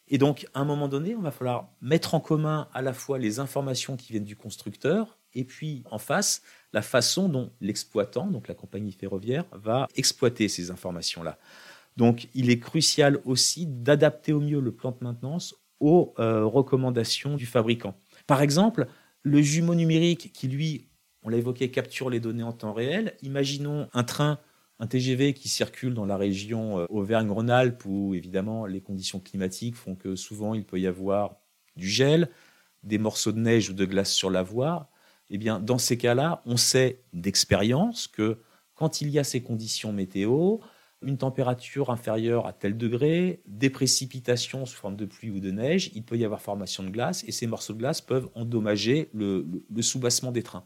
Et 0.08 0.18
donc, 0.18 0.46
à 0.54 0.60
un 0.60 0.64
moment 0.64 0.88
donné, 0.88 1.14
on 1.16 1.22
va 1.22 1.30
falloir 1.30 1.70
mettre 1.80 2.14
en 2.14 2.20
commun 2.20 2.68
à 2.72 2.82
la 2.82 2.92
fois 2.92 3.18
les 3.18 3.38
informations 3.38 3.96
qui 3.96 4.12
viennent 4.12 4.24
du 4.24 4.36
constructeur 4.36 5.18
et 5.34 5.44
puis 5.44 5.82
en 5.90 5.98
face, 5.98 6.42
la 6.72 6.82
façon 6.82 7.28
dont 7.28 7.50
l'exploitant, 7.60 8.26
donc 8.26 8.48
la 8.48 8.54
compagnie 8.54 8.92
ferroviaire, 8.92 9.44
va 9.52 9.88
exploiter 9.96 10.48
ces 10.48 10.70
informations-là. 10.70 11.38
Donc, 11.96 12.28
il 12.34 12.50
est 12.50 12.58
crucial 12.58 13.20
aussi 13.24 13.66
d'adapter 13.66 14.32
au 14.32 14.40
mieux 14.40 14.60
le 14.60 14.72
plan 14.72 14.90
de 14.90 15.04
maintenance 15.04 15.54
aux 15.78 16.14
euh, 16.18 16.44
recommandations 16.44 17.36
du 17.36 17.46
fabricant. 17.46 17.94
Par 18.26 18.42
exemple, 18.42 18.86
le 19.22 19.40
jumeau 19.42 19.74
numérique 19.74 20.32
qui, 20.32 20.48
lui, 20.48 20.88
on 21.22 21.28
l'a 21.28 21.36
évoqué, 21.36 21.70
capture 21.70 22.10
les 22.10 22.20
données 22.20 22.42
en 22.42 22.52
temps 22.52 22.72
réel. 22.72 23.14
Imaginons 23.22 23.88
un 23.92 24.02
train 24.02 24.40
un 24.80 24.86
TGV 24.86 25.34
qui 25.34 25.48
circule 25.48 25.94
dans 25.94 26.06
la 26.06 26.16
région 26.16 26.80
euh, 26.80 26.86
Auvergne-Rhône-Alpes 26.88 27.84
où 27.84 28.14
évidemment 28.14 28.66
les 28.66 28.80
conditions 28.80 29.20
climatiques 29.20 29.76
font 29.76 29.94
que 29.94 30.16
souvent 30.16 30.54
il 30.54 30.64
peut 30.64 30.80
y 30.80 30.86
avoir 30.86 31.36
du 31.76 31.88
gel, 31.88 32.28
des 32.82 32.98
morceaux 32.98 33.32
de 33.32 33.38
neige 33.38 33.70
ou 33.70 33.72
de 33.72 33.84
glace 33.84 34.12
sur 34.12 34.30
la 34.30 34.42
voie, 34.42 34.90
eh 35.30 35.38
bien 35.38 35.60
dans 35.60 35.78
ces 35.78 35.98
cas-là, 35.98 36.42
on 36.46 36.56
sait 36.56 37.02
d'expérience 37.12 38.06
que 38.06 38.40
quand 38.74 39.00
il 39.00 39.10
y 39.10 39.18
a 39.18 39.24
ces 39.24 39.42
conditions 39.42 39.92
météo, 39.92 40.58
une 41.02 41.18
température 41.18 41.90
inférieure 41.90 42.46
à 42.46 42.52
tel 42.52 42.76
degré, 42.76 43.42
des 43.46 43.70
précipitations 43.70 44.66
sous 44.66 44.76
forme 44.76 44.96
de 44.96 45.04
pluie 45.04 45.30
ou 45.30 45.40
de 45.40 45.50
neige, 45.50 45.90
il 45.94 46.02
peut 46.02 46.16
y 46.16 46.24
avoir 46.24 46.40
formation 46.40 46.82
de 46.82 46.90
glace 46.90 47.24
et 47.26 47.32
ces 47.32 47.46
morceaux 47.46 47.74
de 47.74 47.78
glace 47.78 48.00
peuvent 48.00 48.28
endommager 48.34 49.10
le, 49.12 49.46
le 49.68 49.82
soubassement 49.82 50.32
des 50.32 50.42
trains. 50.42 50.64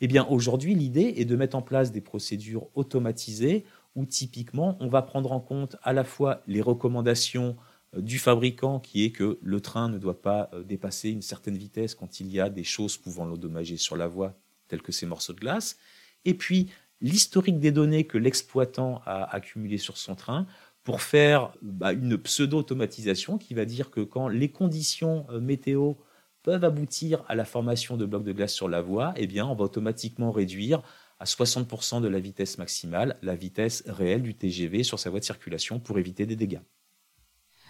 Eh 0.00 0.08
bien, 0.08 0.26
aujourd'hui, 0.28 0.74
l'idée 0.74 1.14
est 1.16 1.24
de 1.24 1.36
mettre 1.36 1.56
en 1.56 1.62
place 1.62 1.92
des 1.92 2.00
procédures 2.00 2.68
automatisées 2.74 3.64
où 3.94 4.04
typiquement, 4.04 4.76
on 4.80 4.88
va 4.88 5.02
prendre 5.02 5.32
en 5.32 5.40
compte 5.40 5.76
à 5.82 5.92
la 5.92 6.04
fois 6.04 6.42
les 6.46 6.60
recommandations 6.60 7.56
du 7.96 8.18
fabricant 8.18 8.80
qui 8.80 9.04
est 9.04 9.10
que 9.10 9.38
le 9.42 9.60
train 9.60 9.88
ne 9.88 9.98
doit 9.98 10.22
pas 10.22 10.50
euh, 10.52 10.62
dépasser 10.62 11.10
une 11.10 11.22
certaine 11.22 11.56
vitesse 11.56 11.94
quand 11.94 12.20
il 12.20 12.28
y 12.28 12.40
a 12.40 12.48
des 12.48 12.64
choses 12.64 12.96
pouvant 12.96 13.24
l'endommager 13.24 13.76
sur 13.76 13.96
la 13.96 14.06
voie, 14.06 14.34
tels 14.68 14.82
que 14.82 14.92
ces 14.92 15.06
morceaux 15.06 15.32
de 15.32 15.40
glace, 15.40 15.76
et 16.24 16.34
puis 16.34 16.70
l'historique 17.00 17.60
des 17.60 17.72
données 17.72 18.06
que 18.06 18.18
l'exploitant 18.18 19.02
a 19.04 19.24
accumulées 19.34 19.78
sur 19.78 19.96
son 19.98 20.14
train 20.14 20.46
pour 20.84 21.02
faire 21.02 21.52
bah, 21.62 21.92
une 21.92 22.16
pseudo-automatisation 22.16 23.38
qui 23.38 23.54
va 23.54 23.64
dire 23.64 23.90
que 23.90 24.00
quand 24.00 24.28
les 24.28 24.50
conditions 24.50 25.26
euh, 25.30 25.40
météo 25.40 25.94
peuvent 26.42 26.64
aboutir 26.64 27.24
à 27.28 27.34
la 27.34 27.44
formation 27.44 27.96
de 27.96 28.04
blocs 28.04 28.24
de 28.24 28.32
glace 28.32 28.52
sur 28.52 28.68
la 28.68 28.82
voie, 28.82 29.14
eh 29.16 29.26
bien, 29.26 29.46
on 29.46 29.54
va 29.54 29.64
automatiquement 29.64 30.32
réduire 30.32 30.82
à 31.20 31.24
60% 31.24 32.00
de 32.00 32.08
la 32.08 32.18
vitesse 32.18 32.58
maximale 32.58 33.16
la 33.22 33.36
vitesse 33.36 33.84
réelle 33.86 34.22
du 34.22 34.34
TGV 34.34 34.82
sur 34.82 34.98
sa 34.98 35.10
voie 35.10 35.20
de 35.20 35.24
circulation 35.24 35.78
pour 35.78 35.98
éviter 35.98 36.26
des 36.26 36.34
dégâts. 36.34 36.62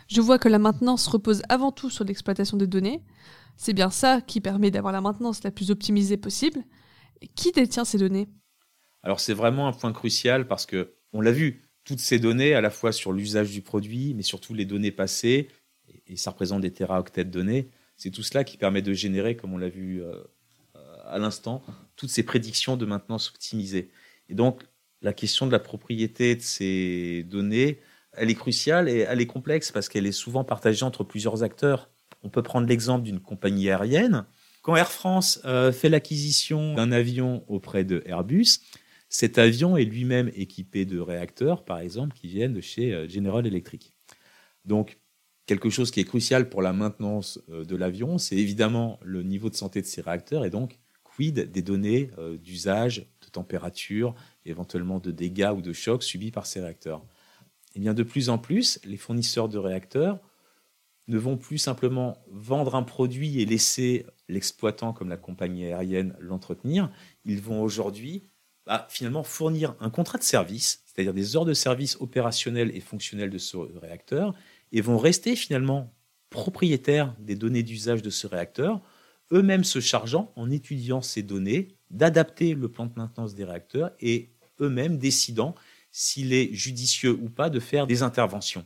Je 0.08 0.20
vois 0.20 0.38
que 0.38 0.48
la 0.48 0.58
maintenance 0.58 1.06
repose 1.06 1.42
avant 1.48 1.72
tout 1.72 1.90
sur 1.90 2.04
l'exploitation 2.04 2.56
des 2.56 2.66
données. 2.66 3.02
C'est 3.56 3.72
bien 3.72 3.90
ça 3.90 4.20
qui 4.20 4.40
permet 4.40 4.70
d'avoir 4.70 4.92
la 4.92 5.00
maintenance 5.00 5.44
la 5.44 5.50
plus 5.50 5.70
optimisée 5.70 6.16
possible. 6.16 6.62
Qui 7.36 7.52
détient 7.52 7.84
ces 7.84 7.98
données? 7.98 8.28
Alors 9.02 9.20
c'est 9.20 9.34
vraiment 9.34 9.68
un 9.68 9.72
point 9.72 9.92
crucial 9.92 10.46
parce 10.46 10.66
que 10.66 10.94
on 11.12 11.20
l'a 11.20 11.32
vu, 11.32 11.62
toutes 11.84 12.00
ces 12.00 12.18
données, 12.18 12.54
à 12.54 12.60
la 12.60 12.70
fois 12.70 12.92
sur 12.92 13.12
l'usage 13.12 13.50
du 13.50 13.60
produit, 13.60 14.14
mais 14.14 14.22
surtout 14.22 14.54
les 14.54 14.64
données 14.64 14.92
passées, 14.92 15.48
et 16.06 16.16
ça 16.16 16.30
représente 16.30 16.62
des 16.62 16.72
téraoctets 16.72 17.24
de 17.24 17.30
données, 17.30 17.70
c'est 17.96 18.10
tout 18.10 18.22
cela 18.22 18.44
qui 18.44 18.56
permet 18.56 18.82
de 18.82 18.92
générer, 18.92 19.36
comme 19.36 19.52
on 19.52 19.58
l'a 19.58 19.68
vu 19.68 20.02
euh, 20.02 20.22
à 21.04 21.18
l'instant, 21.18 21.62
toutes 21.96 22.10
ces 22.10 22.22
prédictions 22.22 22.76
de 22.76 22.86
maintenance 22.86 23.28
optimisées. 23.28 23.90
Et 24.28 24.34
donc, 24.34 24.62
la 25.02 25.12
question 25.12 25.46
de 25.46 25.52
la 25.52 25.58
propriété 25.58 26.36
de 26.36 26.40
ces 26.40 27.24
données, 27.24 27.80
elle 28.14 28.30
est 28.30 28.34
cruciale 28.34 28.88
et 28.88 28.98
elle 28.98 29.20
est 29.20 29.26
complexe 29.26 29.72
parce 29.72 29.88
qu'elle 29.88 30.06
est 30.06 30.12
souvent 30.12 30.44
partagée 30.44 30.84
entre 30.84 31.04
plusieurs 31.04 31.42
acteurs. 31.42 31.90
On 32.22 32.28
peut 32.28 32.42
prendre 32.42 32.66
l'exemple 32.66 33.04
d'une 33.04 33.20
compagnie 33.20 33.68
aérienne. 33.68 34.26
Quand 34.62 34.76
Air 34.76 34.92
France 34.92 35.40
euh, 35.44 35.72
fait 35.72 35.88
l'acquisition 35.88 36.74
d'un 36.74 36.92
avion 36.92 37.44
auprès 37.48 37.84
de 37.84 38.02
Airbus, 38.06 38.60
cet 39.08 39.38
avion 39.38 39.76
est 39.76 39.84
lui-même 39.84 40.30
équipé 40.34 40.84
de 40.84 41.00
réacteurs, 41.00 41.64
par 41.64 41.80
exemple, 41.80 42.14
qui 42.14 42.28
viennent 42.28 42.54
de 42.54 42.60
chez 42.60 42.94
euh, 42.94 43.08
General 43.08 43.44
Electric. 43.44 43.92
Donc, 44.64 45.00
quelque 45.46 45.68
chose 45.68 45.90
qui 45.90 45.98
est 45.98 46.04
crucial 46.04 46.48
pour 46.48 46.62
la 46.62 46.72
maintenance 46.72 47.40
euh, 47.50 47.64
de 47.64 47.74
l'avion, 47.74 48.18
c'est 48.18 48.36
évidemment 48.36 49.00
le 49.02 49.24
niveau 49.24 49.50
de 49.50 49.56
santé 49.56 49.80
de 49.80 49.86
ces 49.86 50.00
réacteurs 50.00 50.44
et 50.44 50.50
donc 50.50 50.78
quid 51.02 51.50
des 51.50 51.62
données 51.62 52.10
d'usage, 52.40 53.06
de 53.20 53.28
température, 53.30 54.14
éventuellement 54.46 54.98
de 54.98 55.10
dégâts 55.10 55.50
ou 55.54 55.60
de 55.60 55.74
chocs 55.74 56.02
subis 56.02 56.30
par 56.30 56.46
ces 56.46 56.60
réacteurs. 56.60 57.04
Eh 57.74 57.80
bien 57.80 57.94
de 57.94 58.02
plus 58.02 58.28
en 58.28 58.38
plus, 58.38 58.78
les 58.84 58.96
fournisseurs 58.96 59.48
de 59.48 59.58
réacteurs 59.58 60.20
ne 61.08 61.18
vont 61.18 61.36
plus 61.36 61.58
simplement 61.58 62.22
vendre 62.30 62.74
un 62.74 62.82
produit 62.82 63.40
et 63.40 63.46
laisser 63.46 64.06
l'exploitant 64.28 64.92
comme 64.92 65.08
la 65.08 65.16
compagnie 65.16 65.66
aérienne 65.66 66.16
l'entretenir. 66.20 66.90
Ils 67.24 67.40
vont 67.40 67.62
aujourd'hui 67.62 68.28
bah, 68.66 68.86
finalement 68.88 69.24
fournir 69.24 69.74
un 69.80 69.90
contrat 69.90 70.18
de 70.18 70.22
service, 70.22 70.84
c'est-à-dire 70.86 71.14
des 71.14 71.36
heures 71.36 71.44
de 71.44 71.54
service 71.54 71.96
opérationnelles 72.00 72.74
et 72.74 72.80
fonctionnelles 72.80 73.30
de 73.30 73.38
ce 73.38 73.56
réacteur, 73.56 74.34
et 74.70 74.80
vont 74.80 74.98
rester 74.98 75.34
finalement 75.34 75.92
propriétaires 76.30 77.14
des 77.18 77.34
données 77.34 77.64
d'usage 77.64 78.02
de 78.02 78.10
ce 78.10 78.26
réacteur, 78.26 78.80
eux-mêmes 79.32 79.64
se 79.64 79.80
chargeant, 79.80 80.32
en 80.36 80.50
étudiant 80.50 81.02
ces 81.02 81.22
données, 81.22 81.76
d'adapter 81.90 82.54
le 82.54 82.70
plan 82.70 82.86
de 82.86 82.92
maintenance 82.96 83.34
des 83.34 83.44
réacteurs 83.44 83.90
et 84.00 84.30
eux-mêmes 84.60 84.96
décidant 84.96 85.54
s'il 85.92 86.32
est 86.32 86.52
judicieux 86.52 87.18
ou 87.22 87.28
pas 87.28 87.50
de 87.50 87.60
faire 87.60 87.86
des 87.86 88.02
interventions. 88.02 88.64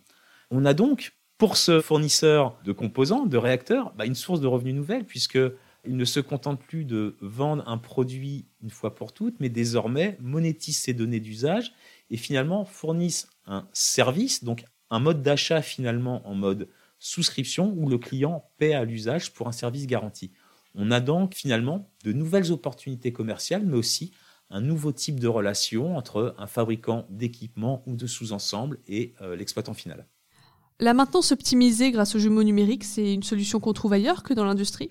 On 0.51 0.65
a 0.65 0.73
donc, 0.73 1.13
pour 1.39 1.57
ce 1.57 1.81
fournisseur 1.81 2.59
de 2.65 2.73
composants, 2.73 3.27
de 3.27 3.37
réacteurs, 3.37 3.93
bah, 3.95 4.07
une 4.07 4.15
source 4.15 4.41
de 4.41 4.47
revenus 4.47 4.75
nouvelle, 4.75 5.05
puisque 5.05 5.39
il 5.87 5.97
ne 5.97 6.05
se 6.05 6.21
contente 6.21 6.61
plus 6.61 6.85
de 6.85 7.17
vendre 7.21 7.63
un 7.69 7.79
produit 7.79 8.47
une 8.63 8.71
fois 8.71 8.95
pour 8.95 9.13
toutes, 9.13 9.39
mais 9.41 9.49
désormais 9.49 10.17
monétise 10.21 10.79
ses 10.79 10.95
données 10.95 11.21
d'usage 11.21 11.73
et 12.11 12.17
finalement 12.17 12.65
fournissent 12.65 13.29
un 13.47 13.69
service, 13.73 14.43
donc 14.45 14.65
un 14.91 15.01
mode 15.01 15.23
d'achat 15.23 15.63
finalement 15.63 16.27
en 16.29 16.35
mode 16.35 16.69
souscription 16.99 17.75
où 17.77 17.89
le 17.89 17.99
client 17.99 18.49
paie 18.59 18.75
à 18.75 18.85
l'usage 18.85 19.33
pour 19.33 19.49
un 19.49 19.53
service 19.53 19.87
garanti. 19.87 20.33
On 20.75 20.91
a 20.91 21.01
donc 21.01 21.35
finalement 21.35 21.91
de 22.05 22.13
nouvelles 22.13 22.53
opportunités 22.53 23.13
commerciales, 23.13 23.65
mais 23.65 23.77
aussi 23.77 24.13
un 24.51 24.61
nouveau 24.61 24.93
type 24.93 25.21
de 25.21 25.29
relation 25.29 25.97
entre 25.97 26.35
un 26.39 26.47
fabricant 26.47 27.07
d'équipements 27.11 27.83
ou 27.87 27.97
de 27.97 28.07
sous-ensemble 28.07 28.79
et 28.87 29.15
euh, 29.21 29.37
l'exploitant 29.37 29.75
final. 29.75 30.07
La 30.79 30.95
maintenance 30.95 31.33
optimisée 31.33 31.91
grâce 31.91 32.15
aux 32.15 32.19
jumeaux 32.19 32.43
numériques, 32.43 32.85
c'est 32.85 33.15
une 33.15 33.23
solution 33.23 33.61
qu'on 33.61 33.73
trouve 33.73 33.95
ailleurs 33.95 34.23
que 34.23 34.35
dans 34.35 34.45
l'industrie? 34.45 34.91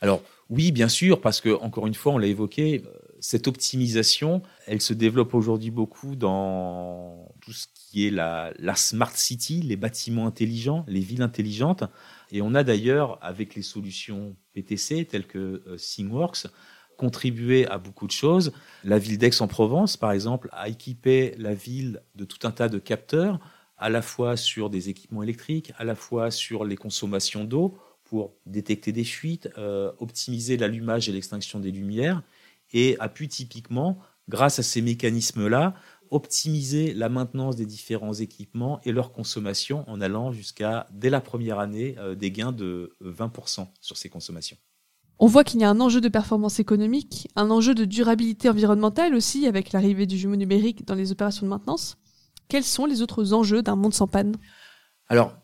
Alors 0.00 0.22
oui, 0.50 0.72
bien 0.72 0.88
sûr, 0.88 1.20
parce 1.20 1.40
que 1.40 1.58
encore 1.60 1.86
une 1.86 1.94
fois, 1.94 2.12
on 2.12 2.18
l'a 2.18 2.26
évoqué, 2.26 2.82
euh, 2.84 2.90
cette 3.20 3.46
optimisation, 3.46 4.42
elle 4.66 4.80
se 4.80 4.92
développe 4.92 5.32
aujourd'hui 5.32 5.70
beaucoup 5.70 6.16
dans 6.16 7.32
tout 7.40 7.52
ce 7.52 7.66
qui 7.74 8.06
est 8.06 8.10
la, 8.10 8.52
smart 8.74 9.16
city, 9.16 9.62
les 9.62 9.76
bâtiments 9.76 10.26
intelligents, 10.26 10.84
les 10.88 11.00
villes 11.00 11.22
intelligentes. 11.22 11.84
Et 12.32 12.42
on 12.42 12.54
a 12.54 12.64
d'ailleurs, 12.64 13.18
avec 13.22 13.54
les 13.54 13.62
solutions 13.62 14.36
PTC 14.52 15.04
telles 15.04 15.26
que 15.26 15.62
euh, 15.66 15.76
ThingWorks, 15.76 16.48
contribué 16.96 17.66
à 17.66 17.78
beaucoup 17.78 18.06
de 18.06 18.12
choses. 18.12 18.52
La 18.84 18.98
ville 18.98 19.18
d'Aix-en-Provence, 19.18 19.96
par 19.96 20.12
exemple, 20.12 20.48
a 20.52 20.68
équipé 20.68 21.34
la 21.38 21.54
ville 21.54 22.02
de 22.14 22.24
tout 22.24 22.46
un 22.46 22.50
tas 22.50 22.68
de 22.68 22.78
capteurs, 22.78 23.40
à 23.76 23.90
la 23.90 24.02
fois 24.02 24.36
sur 24.36 24.70
des 24.70 24.88
équipements 24.88 25.22
électriques, 25.22 25.72
à 25.76 25.84
la 25.84 25.94
fois 25.94 26.30
sur 26.30 26.64
les 26.64 26.76
consommations 26.76 27.44
d'eau 27.44 27.76
pour 28.04 28.34
détecter 28.46 28.92
des 28.92 29.04
fuites, 29.04 29.48
euh, 29.58 29.90
optimiser 29.98 30.56
l'allumage 30.56 31.08
et 31.08 31.12
l'extinction 31.12 31.58
des 31.58 31.70
lumières, 31.70 32.22
et 32.72 32.96
a 33.00 33.08
pu 33.08 33.26
typiquement, 33.26 33.98
grâce 34.28 34.58
à 34.58 34.62
ces 34.62 34.82
mécanismes-là, 34.82 35.74
optimiser 36.10 36.92
la 36.92 37.08
maintenance 37.08 37.56
des 37.56 37.66
différents 37.66 38.12
équipements 38.12 38.80
et 38.84 38.92
leur 38.92 39.12
consommation 39.12 39.88
en 39.88 40.00
allant 40.00 40.30
jusqu'à, 40.30 40.86
dès 40.92 41.10
la 41.10 41.20
première 41.20 41.58
année, 41.58 41.96
euh, 41.98 42.14
des 42.14 42.30
gains 42.30 42.52
de 42.52 42.94
20% 43.00 43.66
sur 43.80 43.96
ces 43.96 44.10
consommations. 44.10 44.58
On 45.24 45.26
voit 45.26 45.44
qu'il 45.44 45.60
y 45.60 45.64
a 45.64 45.70
un 45.70 45.78
enjeu 45.78 46.00
de 46.00 46.08
performance 46.08 46.58
économique, 46.58 47.28
un 47.36 47.52
enjeu 47.52 47.76
de 47.76 47.84
durabilité 47.84 48.48
environnementale 48.48 49.14
aussi 49.14 49.46
avec 49.46 49.70
l'arrivée 49.70 50.04
du 50.04 50.18
jumeau 50.18 50.34
numérique 50.34 50.84
dans 50.84 50.96
les 50.96 51.12
opérations 51.12 51.46
de 51.46 51.50
maintenance. 51.50 51.96
Quels 52.48 52.64
sont 52.64 52.86
les 52.86 53.02
autres 53.02 53.32
enjeux 53.32 53.62
d'un 53.62 53.76
monde 53.76 53.94
sans 53.94 54.08
panne? 54.08 54.34
Alors, 55.06 55.36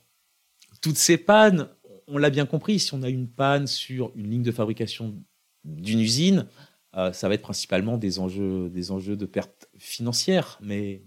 toutes 0.83 0.99
ces 0.99 1.17
pannes, 1.17 1.69
on 2.09 2.19
l'a 2.19 2.31
bien 2.31 2.45
compris, 2.45 2.81
si 2.81 2.93
on 2.93 3.05
a 3.05 3.09
une 3.09 3.29
panne 3.29 3.69
sur 3.69 4.11
une 4.17 4.29
ligne 4.29 4.43
de 4.43 4.51
fabrication 4.51 5.23
d'une 5.63 6.01
usine, 6.01 6.49
euh, 6.97 7.13
ça 7.13 7.29
va 7.29 7.35
être 7.35 7.43
principalement 7.43 7.99
des 7.99 8.19
enjeux, 8.19 8.69
des 8.71 8.91
enjeux 8.91 9.17
de 9.17 9.27
perte 9.27 9.69
financière. 9.79 10.59
Mais 10.61 11.05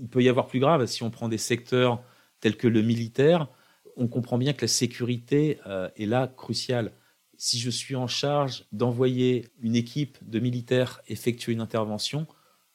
il 0.00 0.08
peut 0.08 0.22
y 0.22 0.30
avoir 0.30 0.46
plus 0.46 0.60
grave. 0.60 0.86
Si 0.86 1.02
on 1.02 1.10
prend 1.10 1.28
des 1.28 1.36
secteurs 1.36 2.02
tels 2.40 2.56
que 2.56 2.66
le 2.66 2.80
militaire, 2.80 3.48
on 3.94 4.08
comprend 4.08 4.38
bien 4.38 4.54
que 4.54 4.62
la 4.62 4.68
sécurité 4.68 5.58
euh, 5.66 5.90
est 5.96 6.06
là 6.06 6.28
cruciale. 6.34 6.92
Si 7.38 7.58
je 7.58 7.70
suis 7.70 7.96
en 7.96 8.06
charge 8.06 8.64
d'envoyer 8.72 9.48
une 9.60 9.76
équipe 9.76 10.18
de 10.22 10.38
militaires 10.38 11.00
effectuer 11.06 11.52
une 11.52 11.60
intervention, 11.60 12.26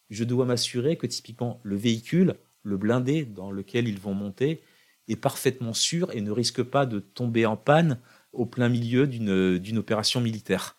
je 0.10 0.24
dois 0.24 0.46
m'assurer 0.46 0.98
que 0.98 1.08
typiquement 1.08 1.60
le 1.64 1.76
véhicule, 1.76 2.36
le 2.64 2.78
blindé 2.78 3.26
dans 3.26 3.52
lequel 3.52 3.88
ils 3.88 4.00
vont 4.00 4.14
monter, 4.14 4.62
est 5.08 5.16
parfaitement 5.16 5.74
sûr 5.74 6.12
et 6.14 6.22
ne 6.22 6.32
risque 6.32 6.64
pas 6.64 6.86
de 6.86 7.00
tomber 7.00 7.46
en 7.46 7.58
panne 7.58 8.00
au 8.34 8.46
plein 8.46 8.70
milieu 8.70 9.08
d'une 9.08 9.78
opération 9.78 10.22
militaire. 10.22 10.78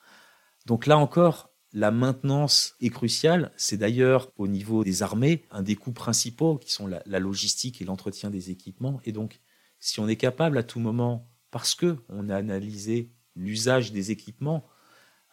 Donc 0.66 0.86
là 0.86 0.96
encore, 0.96 1.50
la 1.72 1.90
maintenance 1.90 2.74
est 2.80 2.90
cruciale. 2.90 3.50
C'est 3.56 3.78
d'ailleurs 3.78 4.30
au 4.36 4.46
niveau 4.46 4.84
des 4.84 5.02
armées 5.02 5.44
un 5.50 5.62
des 5.62 5.74
coûts 5.74 5.92
principaux 5.92 6.58
qui 6.58 6.72
sont 6.72 6.86
la, 6.86 7.18
logistique 7.18 7.80
et 7.80 7.84
l'entretien 7.84 8.30
des 8.30 8.50
équipements. 8.50 9.00
Et 9.04 9.12
donc, 9.12 9.40
si 9.80 9.98
on 10.00 10.08
est 10.08 10.16
capable 10.16 10.58
à 10.58 10.62
tout 10.62 10.80
moment, 10.80 11.28
parce 11.50 11.74
que 11.74 11.96
on 12.08 12.28
a 12.28 12.36
analysé 12.36 13.10
l'usage 13.36 13.92
des 13.92 14.10
équipements, 14.10 14.66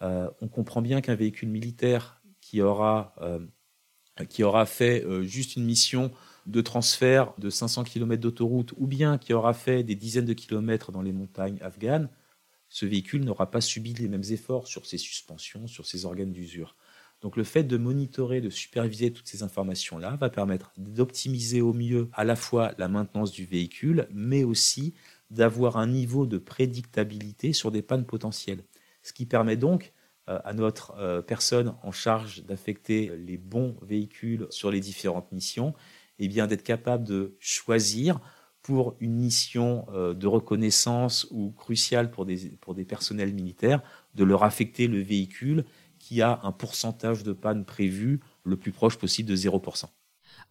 euh, 0.01 0.29
on 0.41 0.48
comprend 0.48 0.82
bien 0.82 1.01
qu'un 1.01 1.15
véhicule 1.15 1.50
militaire 1.50 2.22
qui 2.41 2.62
aura, 2.62 3.13
euh, 3.22 3.39
qui 4.29 4.44
aura 4.44 4.65
fait 4.65 5.03
euh, 5.03 5.24
juste 5.24 5.56
une 5.56 5.65
mission 5.65 6.12
de 6.46 6.62
transfert 6.62 7.34
de 7.38 7.50
500 7.50 7.84
km 7.84 8.22
d'autoroute 8.22 8.74
ou 8.77 8.88
bien 8.88 9.18
qui 9.18 9.34
aura 9.34 9.53
fait 9.53 9.84
des 9.84 9.96
dizaines 9.96 10.25
de 10.25 10.34
kilomètres 10.34 10.91
dans 10.91 11.01
les 11.01 11.12
montagnes 11.12 11.60
afghanes, 11.62 12.10
ce 12.70 12.86
véhicule 12.86 13.25
n'aura 13.25 13.51
pas 13.51 13.62
subi 13.62 13.94
les 13.94 14.08
mêmes 14.08 14.24
efforts 14.29 14.68
sur 14.68 14.86
ses 14.86 14.98
suspensions, 14.98 15.68
sur 15.68 15.86
ses 15.86 16.06
organes 16.06 16.32
d'usure. 16.32 16.75
Donc 17.22 17.36
le 17.36 17.44
fait 17.44 17.63
de 17.63 17.77
monitorer, 17.77 18.39
de 18.39 18.50
superviser 18.50 19.12
toutes 19.12 19.27
ces 19.27 19.44
informations-là 19.44 20.15
va 20.15 20.29
permettre 20.29 20.72
d'optimiser 20.77 21.62
au 21.62 21.74
mieux 21.74 22.10
à 22.13 22.24
la 22.24 22.36
fois 22.36 22.74
la 22.77 22.88
maintenance 22.88 23.32
du 23.32 23.46
véhicule, 23.46 24.08
mais 24.13 24.44
aussi 24.44 24.94
d'avoir 25.29 25.77
un 25.77 25.88
niveau 25.88 26.25
de 26.25 26.38
prédictabilité 26.38 27.53
sur 27.53 27.71
des 27.71 27.81
pannes 27.81 28.05
potentielles. 28.05 28.63
Ce 29.03 29.13
qui 29.13 29.25
permet 29.25 29.57
donc 29.57 29.93
euh, 30.27 30.39
à 30.43 30.53
notre 30.53 30.95
euh, 30.98 31.21
personne 31.21 31.75
en 31.83 31.91
charge 31.91 32.43
d'affecter 32.43 33.12
les 33.17 33.38
bons 33.38 33.77
véhicules 33.81 34.48
sur 34.50 34.71
les 34.71 34.79
différentes 34.79 35.31
missions 35.31 35.74
eh 36.19 36.27
bien 36.27 36.48
d'être 36.48 36.63
capable 36.63 37.05
de 37.05 37.36
choisir 37.39 38.19
pour 38.62 38.95
une 39.00 39.15
mission 39.15 39.88
euh, 39.93 40.13
de 40.13 40.27
reconnaissance 40.27 41.27
ou 41.31 41.51
cruciale 41.51 42.12
pour 42.12 42.25
des, 42.25 42.50
pour 42.62 42.75
des 42.75 42.86
personnels 42.86 43.33
militaires, 43.33 43.81
de 44.15 44.24
leur 44.24 44.43
affecter 44.43 44.88
le 44.88 45.01
véhicule 45.01 45.65
qui 45.98 46.21
a 46.21 46.39
un 46.43 46.51
pourcentage 46.51 47.24
de 47.24 47.33
panne 47.33 47.65
prévu 47.65 48.19
le 48.43 48.57
plus 48.57 48.71
proche 48.71 48.98
possible 48.98 49.29
de 49.29 49.36
0%. 49.36 49.86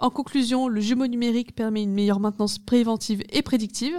En 0.01 0.11
conclusion, 0.11 0.69
le 0.69 0.81
jumeau 0.81 1.09
numérique 1.09 1.57
permet 1.57 1.83
une 1.83 1.93
meilleure 1.93 2.21
maintenance 2.21 2.61
préventive 2.61 3.25
et 3.31 3.43
prédictive. 3.43 3.97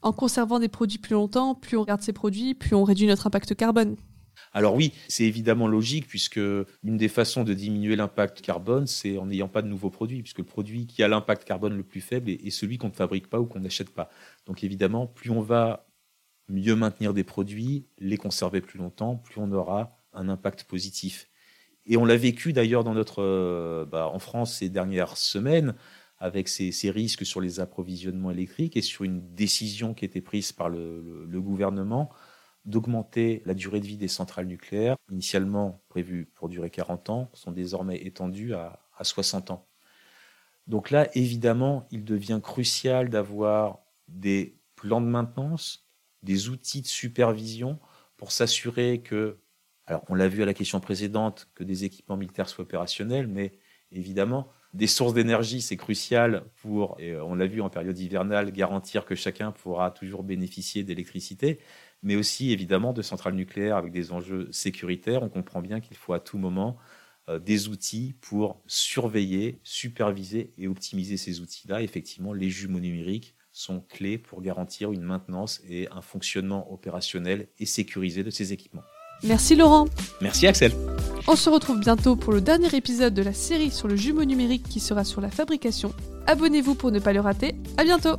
En 0.00 0.12
conservant 0.12 0.58
des 0.58 0.68
produits 0.68 0.98
plus 0.98 1.12
longtemps, 1.12 1.54
plus 1.54 1.76
on 1.76 1.84
garde 1.84 2.00
ces 2.00 2.14
produits, 2.14 2.54
plus 2.54 2.74
on 2.74 2.84
réduit 2.84 3.06
notre 3.06 3.26
impact 3.26 3.54
carbone. 3.54 3.96
Alors 4.54 4.74
oui, 4.74 4.92
c'est 5.08 5.24
évidemment 5.24 5.68
logique 5.68 6.06
puisque 6.06 6.38
une 6.38 6.96
des 6.96 7.08
façons 7.08 7.44
de 7.44 7.52
diminuer 7.52 7.96
l'impact 7.96 8.40
carbone, 8.40 8.86
c'est 8.86 9.18
en 9.18 9.26
n'ayant 9.26 9.48
pas 9.48 9.60
de 9.60 9.68
nouveaux 9.68 9.90
produits, 9.90 10.22
puisque 10.22 10.38
le 10.38 10.44
produit 10.44 10.86
qui 10.86 11.02
a 11.02 11.08
l'impact 11.08 11.44
carbone 11.44 11.76
le 11.76 11.82
plus 11.82 12.00
faible 12.00 12.30
est, 12.30 12.50
celui 12.50 12.78
qu'on 12.78 12.88
ne 12.88 12.92
fabrique 12.92 13.28
pas 13.28 13.38
ou 13.38 13.44
qu'on 13.44 13.60
n'achète 13.60 13.90
pas. 13.90 14.10
Donc 14.46 14.64
évidemment, 14.64 15.06
plus 15.06 15.30
on 15.30 15.42
va 15.42 15.86
mieux 16.48 16.76
maintenir 16.76 17.12
des 17.12 17.24
produits, 17.24 17.86
les 17.98 18.16
conserver 18.16 18.62
plus 18.62 18.78
longtemps, 18.78 19.16
plus 19.16 19.38
on 19.38 19.52
aura 19.52 19.90
un 20.14 20.30
impact 20.30 20.64
positif. 20.64 21.28
Et 21.86 21.96
on 21.96 22.04
l'a 22.04 22.16
vécu 22.16 22.52
d'ailleurs 22.52 22.84
dans 22.84 22.94
notre, 22.94 23.22
euh, 23.22 23.84
bah, 23.84 24.08
en 24.08 24.18
France 24.18 24.58
ces 24.58 24.68
dernières 24.68 25.16
semaines 25.16 25.74
avec 26.18 26.48
ces, 26.48 26.72
risques 26.90 27.26
sur 27.26 27.40
les 27.40 27.58
approvisionnements 27.58 28.30
électriques 28.30 28.76
et 28.76 28.82
sur 28.82 29.04
une 29.04 29.34
décision 29.34 29.92
qui 29.92 30.04
a 30.04 30.06
été 30.06 30.20
prise 30.20 30.52
par 30.52 30.68
le 30.68 31.40
gouvernement 31.40 32.12
d'augmenter 32.64 33.42
la 33.44 33.54
durée 33.54 33.80
de 33.80 33.86
vie 33.86 33.96
des 33.96 34.08
centrales 34.08 34.46
nucléaires, 34.46 34.96
initialement 35.10 35.82
prévues 35.88 36.26
pour 36.34 36.48
durer 36.48 36.70
40 36.70 37.10
ans, 37.10 37.30
sont 37.34 37.52
désormais 37.52 37.96
étendues 37.96 38.54
à, 38.54 38.78
60 39.00 39.50
ans. 39.50 39.66
Donc 40.68 40.92
là, 40.92 41.08
évidemment, 41.16 41.88
il 41.90 42.04
devient 42.04 42.38
crucial 42.40 43.08
d'avoir 43.08 43.80
des 44.06 44.60
plans 44.76 45.00
de 45.00 45.06
maintenance, 45.06 45.88
des 46.22 46.50
outils 46.50 46.82
de 46.82 46.86
supervision 46.86 47.80
pour 48.16 48.30
s'assurer 48.30 49.00
que, 49.02 49.38
alors 49.86 50.04
on 50.08 50.14
l'a 50.14 50.28
vu 50.28 50.42
à 50.42 50.46
la 50.46 50.54
question 50.54 50.80
précédente, 50.80 51.48
que 51.54 51.64
des 51.64 51.84
équipements 51.84 52.16
militaires 52.16 52.48
soient 52.48 52.64
opérationnels, 52.64 53.26
mais 53.26 53.52
évidemment. 53.90 54.48
Des 54.74 54.86
sources 54.86 55.12
d'énergie, 55.12 55.60
c'est 55.60 55.76
crucial 55.76 56.44
pour, 56.62 56.96
et 56.98 57.14
on 57.16 57.34
l'a 57.34 57.46
vu 57.46 57.60
en 57.60 57.68
période 57.68 57.98
hivernale, 57.98 58.52
garantir 58.52 59.04
que 59.04 59.14
chacun 59.14 59.52
pourra 59.52 59.90
toujours 59.90 60.22
bénéficier 60.22 60.82
d'électricité, 60.82 61.58
mais 62.02 62.16
aussi 62.16 62.52
évidemment 62.52 62.94
de 62.94 63.02
centrales 63.02 63.34
nucléaires 63.34 63.76
avec 63.76 63.92
des 63.92 64.12
enjeux 64.12 64.48
sécuritaires. 64.50 65.22
On 65.22 65.28
comprend 65.28 65.60
bien 65.60 65.80
qu'il 65.80 65.96
faut 65.98 66.14
à 66.14 66.20
tout 66.20 66.38
moment 66.38 66.78
euh, 67.28 67.38
des 67.38 67.68
outils 67.68 68.14
pour 68.22 68.62
surveiller, 68.66 69.60
superviser 69.62 70.54
et 70.56 70.68
optimiser 70.68 71.18
ces 71.18 71.40
outils-là. 71.40 71.82
Effectivement, 71.82 72.32
les 72.32 72.48
jumeaux 72.48 72.80
numériques 72.80 73.34
sont 73.52 73.80
clés 73.80 74.16
pour 74.16 74.40
garantir 74.40 74.92
une 74.92 75.02
maintenance 75.02 75.60
et 75.68 75.86
un 75.90 76.00
fonctionnement 76.00 76.72
opérationnel 76.72 77.48
et 77.58 77.66
sécurisé 77.66 78.24
de 78.24 78.30
ces 78.30 78.54
équipements. 78.54 78.84
Merci 79.24 79.54
Laurent. 79.54 79.86
Merci 80.20 80.46
Axel. 80.46 80.72
On 81.28 81.36
se 81.36 81.48
retrouve 81.48 81.78
bientôt 81.78 82.16
pour 82.16 82.32
le 82.32 82.40
dernier 82.40 82.74
épisode 82.74 83.14
de 83.14 83.22
la 83.22 83.32
série 83.32 83.70
sur 83.70 83.86
le 83.86 83.94
jumeau 83.94 84.24
numérique 84.24 84.64
qui 84.68 84.80
sera 84.80 85.04
sur 85.04 85.20
la 85.20 85.30
fabrication. 85.30 85.92
Abonnez-vous 86.26 86.74
pour 86.74 86.90
ne 86.90 86.98
pas 86.98 87.12
le 87.12 87.20
rater. 87.20 87.54
À 87.76 87.84
bientôt. 87.84 88.16